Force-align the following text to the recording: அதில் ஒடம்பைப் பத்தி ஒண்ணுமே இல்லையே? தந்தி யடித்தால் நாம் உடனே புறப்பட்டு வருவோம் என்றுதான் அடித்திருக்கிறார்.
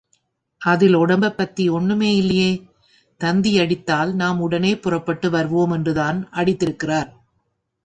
அதில் 0.61 0.95
ஒடம்பைப் 0.95 1.37
பத்தி 1.37 1.69
ஒண்ணுமே 1.69 2.15
இல்லையே? 2.15 2.51
தந்தி 3.21 3.59
யடித்தால் 3.59 4.13
நாம் 4.13 4.39
உடனே 4.39 4.77
புறப்பட்டு 4.77 5.29
வருவோம் 5.29 5.71
என்றுதான் 5.71 6.29
அடித்திருக்கிறார். 6.33 7.09